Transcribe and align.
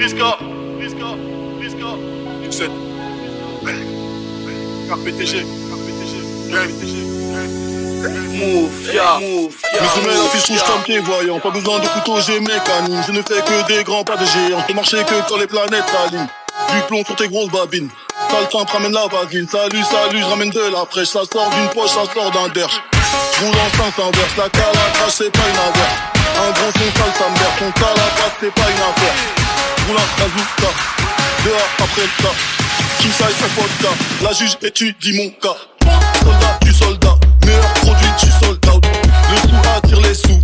Risca, 0.00 0.38
Risca, 0.80 1.08
Risca, 1.60 1.90
X7. 2.48 2.70
KPTG, 4.88 5.44
KPTG, 5.68 6.14
KPTG. 6.48 6.94
Ya. 8.94 9.18
Mes 9.20 9.88
semelles 9.88 10.16
affichent 10.24 10.48
rouge 10.48 10.64
comme 10.64 10.82
pied 10.84 11.00
voyant. 11.00 11.38
Pas 11.38 11.50
besoin 11.50 11.80
de 11.80 11.86
couteau, 11.88 12.18
j'ai 12.26 12.40
mes 12.40 12.46
canines. 12.64 13.02
Je 13.06 13.12
ne 13.12 13.20
fais 13.20 13.42
que 13.42 13.66
des 13.68 13.84
grands 13.84 14.02
pas 14.02 14.16
de 14.16 14.24
géants. 14.24 14.64
Je 14.66 14.72
marcher 14.72 15.04
que 15.04 15.28
quand 15.28 15.36
les 15.36 15.46
planètes 15.46 15.84
s'alignent. 15.90 16.28
Du 16.72 16.80
plomb 16.88 17.04
sur 17.04 17.16
tes 17.16 17.28
grosses 17.28 17.50
babines. 17.50 17.90
Temps, 18.50 18.64
ramène 18.72 18.92
la 18.92 19.06
vaseline. 19.06 19.46
Salut, 19.48 19.82
salut, 19.82 20.18
je 20.18 20.24
ramène 20.24 20.48
de 20.48 20.72
la 20.72 20.86
fraîche. 20.86 21.08
Ça 21.08 21.20
sort 21.30 21.50
d'une 21.50 21.68
poche, 21.74 21.90
ça 21.90 22.06
sort 22.14 22.30
d'un 22.30 22.48
derche. 22.48 22.80
Roule 23.42 23.50
en 23.50 23.76
sens 23.76 23.98
inverse. 23.98 24.36
La 24.38 24.48
calatrache, 24.48 25.12
c'est 25.12 25.30
pas 25.30 25.46
une 25.46 25.58
averse. 25.58 25.98
Un 26.38 26.50
grand 26.52 26.72
son 26.72 26.90
sale, 26.98 27.12
ça 27.18 27.28
me. 27.28 27.58
Ton 27.58 27.70
calatrache, 27.72 28.32
c'est 28.40 28.54
pas 28.54 28.62
une 28.62 28.80
affaire. 28.80 29.39
Roule 29.90 29.98
en 29.98 30.22
bazooka. 30.22 30.72
Dehors, 31.44 31.68
après 31.80 32.02
le. 32.02 32.28
King 33.00 33.10
size, 33.10 33.42
un 33.42 33.60
vodka? 33.60 33.88
La 34.22 34.32
juge 34.32 34.56
étudie 34.62 35.16
mon 35.16 35.30
cas. 35.30 35.56
Soldat, 36.22 36.58
tu 36.62 36.72
soldat. 36.72 37.16
Meilleur 37.44 37.72
produit, 37.74 38.06
tu 38.16 38.26
sold 38.26 38.64
out. 38.68 38.86
Le 39.30 39.36
sou 39.48 39.56
attire 39.76 40.00
les 40.00 40.14
sous. 40.14 40.40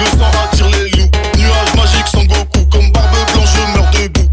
Le 0.00 0.18
sang 0.18 0.30
attire 0.42 0.66
les 0.70 0.90
loups. 0.90 1.10
Nuage 1.36 1.74
magique 1.76 2.08
sans 2.08 2.24
Goku. 2.24 2.66
Comme 2.72 2.90
barbe 2.90 3.14
blanche, 3.32 3.48
je 3.54 3.78
meurs 3.78 3.90
debout. 3.92 4.28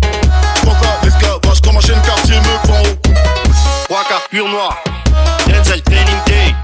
Pense 0.64 0.88
à 0.88 1.06
l'esclavage 1.06 1.62
quand 1.64 1.74
ma 1.74 1.82
chaîne 1.82 2.02
quartier 2.02 2.40
me 2.40 2.68
prend 2.68 2.82
au 2.82 2.96
cou. 2.96 3.14
Trois 3.88 4.04
quarts 4.06 4.28
pur 4.32 4.50
noir. 4.50 4.76
Denzel 5.48 5.82
Training 5.84 6.24
Day. 6.26 6.56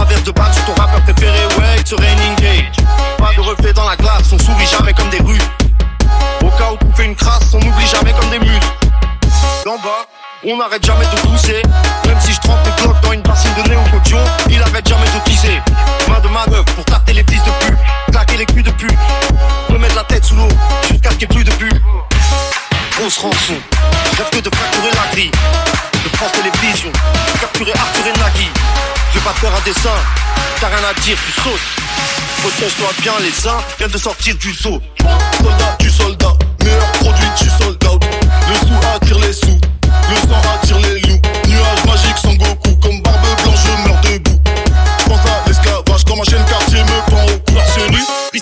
Averse 0.00 0.24
de 0.24 0.32
balle 0.32 0.52
sur 0.52 0.64
ton 0.64 0.74
rappeur 0.74 1.00
préféré, 1.02 1.38
ouais, 1.56 1.78
a 1.78 2.00
raining 2.00 2.33
on 10.46 10.56
n'arrête 10.56 10.84
jamais 10.84 11.06
de 11.06 11.20
pousser. 11.20 11.62
Même 12.06 12.20
si 12.20 12.32
je 12.32 12.40
trempe 12.40 12.62
des 12.62 12.82
blocs 12.82 13.00
dans 13.02 13.12
une 13.12 13.22
bassine 13.22 13.54
de 13.62 13.68
néo 13.68 13.80
caution, 13.90 14.18
il 14.48 14.62
arrête 14.62 14.86
jamais 14.88 15.06
de 15.06 15.30
tisser. 15.30 15.60
Main 16.08 16.20
de 16.20 16.28
manœuvre 16.28 16.64
pour 16.74 16.84
tarter 16.84 17.12
les 17.12 17.24
fils 17.24 17.42
de 17.42 17.50
pute, 17.66 17.78
claquer 18.10 18.36
les 18.36 18.46
culs 18.46 18.62
de 18.62 18.70
pute. 18.70 18.98
Me 19.70 19.78
mettre 19.78 19.96
la 19.96 20.04
tête 20.04 20.24
sous 20.24 20.36
l'eau 20.36 20.48
jusqu'à 20.90 21.10
ce 21.10 21.16
qu'il 21.16 21.28
n'y 21.28 21.34
ait 21.34 21.36
plus 21.36 21.44
de 21.44 21.52
but. 21.52 21.82
Grosse 22.96 23.18
rançon, 23.18 23.54
rêve 24.16 24.30
que 24.30 24.38
de 24.38 24.54
fracturer 24.54 24.90
la 24.90 25.12
grille. 25.12 25.30
De 26.04 26.16
France 26.16 26.32
Télévision, 26.32 26.92
capturer 27.40 27.72
Arthur 27.72 28.06
et 28.06 28.18
Nagui. 28.18 28.48
Fais 29.12 29.20
pas 29.20 29.34
peur 29.40 29.52
à 29.56 29.60
dessin, 29.62 29.96
t'as 30.60 30.68
rien 30.68 30.88
à 30.88 31.00
dire, 31.00 31.16
tu 31.26 31.40
sautes. 31.40 31.60
Protège-toi 32.42 32.88
bien, 33.00 33.12
les 33.20 33.48
uns 33.48 33.58
viennent 33.78 33.90
de 33.90 33.98
sortir 33.98 34.36
du 34.36 34.52
zoo. 34.52 34.80
Soldat, 35.42 35.76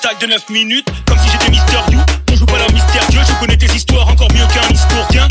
freestyle 0.03 0.27
de 0.27 0.33
9 0.33 0.51
minutes, 0.51 0.89
comme 1.07 1.19
si 1.19 1.29
j'étais 1.31 1.51
Mister 1.51 1.79
You. 1.91 2.01
On 2.31 2.37
joue 2.37 2.47
pas 2.47 2.59
la 2.59 2.69
mystérieux, 2.73 3.21
je 3.27 3.33
connais 3.35 3.57
tes 3.57 3.67
histoires 3.67 4.09
encore 4.09 4.29
mieux 4.33 4.47
qu'un 4.47 4.69
historien. 4.73 5.29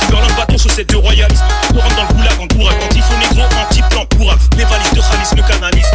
Timberland 0.00 0.32
bâton 0.36 0.58
chaussette 0.58 0.88
de 0.90 0.96
royalisme. 0.96 1.44
On 1.74 1.80
rentre 1.80 1.96
dans 1.96 2.02
le 2.02 2.14
goulag 2.14 2.40
en 2.40 2.46
il 2.94 3.02
faut 3.02 3.16
négro, 3.16 3.46
anti-plan 3.62 4.04
pour 4.06 4.34
Les 4.56 4.64
valises 4.64 4.90
de 4.92 5.00
Khalis 5.00 5.34
me 5.36 5.48
canalisent. 5.48 5.92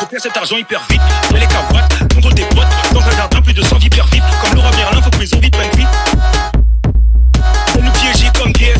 Repère 0.00 0.20
cet 0.20 0.36
argent 0.36 0.56
hyper 0.56 0.82
vite, 0.90 1.02
y'a 1.32 1.38
les 1.38 1.46
cabrates, 1.46 1.98
contrôle 2.14 2.34
des 2.34 2.44
potes, 2.44 2.66
dans 2.92 3.00
un 3.00 3.16
jardin 3.16 3.42
plus 3.42 3.54
de 3.54 3.62
100 3.62 3.78
hyper 3.80 4.06
vite. 4.06 4.24
Comme 4.40 4.54
Laura 4.54 4.70
Merlin, 4.72 5.02
faut 5.02 5.10
que 5.10 5.18
mes 5.18 5.50
prennent 5.50 5.70
vie. 5.76 5.86
Pour 7.72 7.82
nous 7.82 7.92
piéger 7.92 8.30
comme 8.38 8.52
des 8.52 8.74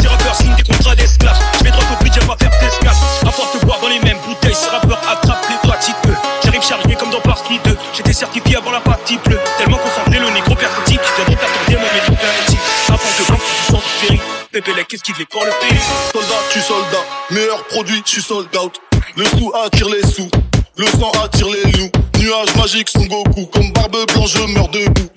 ces 0.00 0.08
rappeurs 0.08 0.34
signent 0.34 0.56
des 0.56 0.62
contrats 0.62 0.94
d'esclaves. 0.94 1.38
Je 1.58 1.64
vais 1.64 1.70
droit 1.70 1.84
au 1.92 2.02
but, 2.02 2.12
j'aime 2.12 2.26
pas 2.26 2.36
faire 2.38 2.50
d'escale. 2.60 2.96
À 3.26 3.30
force 3.30 3.60
de 3.60 3.66
boire 3.66 3.80
dans 3.80 3.88
les 3.88 4.00
mêmes 4.00 4.18
bouteilles, 4.26 4.54
ces 4.54 4.70
J'étais 8.00 8.14
certifié 8.14 8.56
avant 8.56 8.70
la 8.70 8.80
partie 8.80 9.18
bleue. 9.18 9.38
Tellement 9.58 9.76
concentré, 9.76 10.18
le 10.18 10.30
négro 10.30 10.54
percutique. 10.54 11.00
Viens 11.16 11.26
donc 11.26 11.38
t'attendre 11.38 11.84
mon 11.84 11.94
métro 11.94 12.12
garanti. 12.12 12.56
Avant 12.88 12.96
de 12.96 13.26
blanc, 13.26 13.38
tu 13.38 13.72
sens 13.72 13.82
péri. 14.00 14.20
Pépé 14.50 14.72
les 14.74 14.84
qu'est-ce 14.86 15.02
qu'il 15.02 15.14
fait 15.14 15.26
pour 15.26 15.44
le 15.44 15.50
pays? 15.60 15.78
Soldat, 16.10 16.40
tu 16.50 16.60
soldat. 16.60 17.04
Meilleur 17.30 17.62
produit, 17.64 18.02
tu 18.02 18.22
sold 18.22 18.48
out. 18.56 18.80
Le 19.16 19.26
sou 19.26 19.52
attire 19.54 19.90
les 19.90 20.02
sous. 20.08 20.30
Le 20.78 20.86
sang 20.86 21.12
attire 21.22 21.48
les 21.48 21.72
loups. 21.72 21.90
Nuage 22.18 22.56
magique 22.56 22.88
sans 22.88 23.04
Goku. 23.04 23.44
Comme 23.52 23.70
barbe 23.72 23.98
blanche, 24.14 24.32
je 24.32 24.44
meurs 24.44 24.68
debout. 24.68 25.10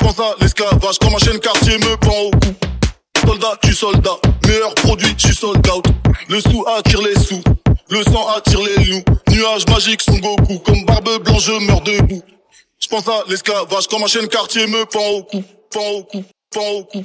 Pense 0.00 0.18
à 0.18 0.34
l'esclavage 0.40 0.98
quand 1.02 1.10
ma 1.10 1.18
chaîne 1.18 1.38
quartier 1.38 1.76
me 1.76 1.94
prend 1.98 2.18
au 2.20 2.30
cou. 2.30 2.54
Soldat, 3.26 3.58
tu 3.62 3.74
soldat. 3.74 4.16
Meilleur 4.46 4.74
produit, 4.76 5.14
tu 5.14 5.34
sold 5.34 5.68
out. 5.68 5.84
Le 6.30 6.40
sou 6.40 6.64
attire 6.74 7.02
les 7.02 7.22
sous. 7.22 7.42
Le 7.90 8.02
sang 8.02 8.26
attire 8.34 8.60
les 8.60 8.84
loups. 8.86 9.04
Nuage 9.34 9.66
magique 9.66 10.02
sans 10.02 10.18
Goku. 10.18 10.60
Comme 10.60 10.84
barbe 10.84 11.22
blanche, 11.24 11.46
je 11.46 11.66
meurs 11.66 11.80
debout. 11.80 12.22
Je 12.78 12.86
pense 12.86 13.08
à 13.08 13.24
l'esclavage 13.28 13.88
quand 13.88 13.98
ma 13.98 14.06
chaîne 14.06 14.28
quartier 14.28 14.66
me 14.68 14.84
prend 14.84 15.08
au 15.08 15.24
cou. 15.24 15.42
Prend 15.70 15.90
au 15.90 16.04
cou. 16.04 16.24
Prend 16.50 16.68
au 16.70 16.84
cou. 16.84 17.04